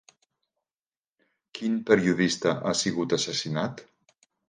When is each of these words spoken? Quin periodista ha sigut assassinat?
Quin 1.59 1.77
periodista 1.91 2.57
ha 2.71 2.77
sigut 2.83 3.17
assassinat? 3.23 3.89